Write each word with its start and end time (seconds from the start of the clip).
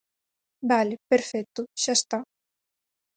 Vale, 0.71 0.95
perfecto, 1.11 1.61
xa 1.81 1.93
está. 1.99 2.19